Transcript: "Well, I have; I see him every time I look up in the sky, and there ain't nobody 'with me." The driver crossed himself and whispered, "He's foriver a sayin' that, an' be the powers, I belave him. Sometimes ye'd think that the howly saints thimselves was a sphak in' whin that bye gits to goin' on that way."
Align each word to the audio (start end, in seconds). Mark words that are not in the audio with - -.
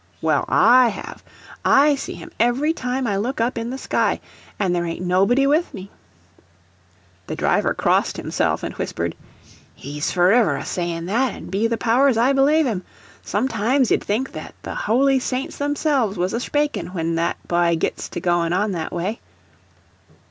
"Well, 0.19 0.45
I 0.49 0.87
have; 0.87 1.23
I 1.63 1.93
see 1.93 2.15
him 2.15 2.31
every 2.39 2.73
time 2.73 3.05
I 3.05 3.17
look 3.17 3.39
up 3.39 3.55
in 3.55 3.69
the 3.69 3.77
sky, 3.77 4.19
and 4.57 4.73
there 4.73 4.83
ain't 4.83 5.05
nobody 5.05 5.45
'with 5.45 5.75
me." 5.75 5.91
The 7.27 7.35
driver 7.35 7.75
crossed 7.75 8.17
himself 8.17 8.63
and 8.63 8.73
whispered, 8.73 9.15
"He's 9.75 10.11
foriver 10.11 10.55
a 10.57 10.65
sayin' 10.65 11.05
that, 11.05 11.33
an' 11.35 11.51
be 11.51 11.67
the 11.67 11.77
powers, 11.77 12.17
I 12.17 12.33
belave 12.33 12.65
him. 12.65 12.81
Sometimes 13.21 13.91
ye'd 13.91 14.03
think 14.03 14.31
that 14.31 14.55
the 14.63 14.73
howly 14.73 15.19
saints 15.19 15.57
thimselves 15.59 16.17
was 16.17 16.33
a 16.33 16.39
sphak 16.39 16.77
in' 16.77 16.87
whin 16.87 17.13
that 17.17 17.37
bye 17.47 17.75
gits 17.75 18.09
to 18.09 18.19
goin' 18.19 18.53
on 18.53 18.71
that 18.71 18.91
way." 18.91 19.19